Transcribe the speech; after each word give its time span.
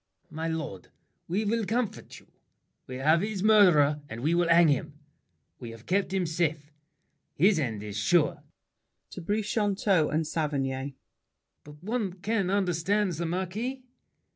My 0.31 0.47
lord, 0.47 0.87
We'll 1.27 1.63
comfort 1.67 2.19
you. 2.19 2.25
We 2.87 2.95
have 2.95 3.21
his 3.21 3.43
murderer, 3.43 4.01
And 4.09 4.21
we 4.21 4.33
will 4.33 4.49
hang 4.49 4.67
him. 4.69 4.95
We 5.59 5.69
have 5.69 5.85
kept 5.85 6.11
him 6.11 6.25
safe. 6.25 6.71
His 7.35 7.59
end 7.59 7.83
is 7.83 7.97
sure. 7.97 8.41
[To 9.11 9.21
Brichanteau 9.21 10.09
and 10.09 10.25
Saverny. 10.25 10.95
But 11.63 11.83
can 12.23 12.47
one 12.47 12.49
understand 12.49 13.11
The 13.11 13.27
Marquis? 13.27 13.83